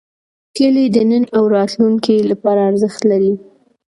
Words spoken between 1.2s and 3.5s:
او راتلونکي لپاره ارزښت لري.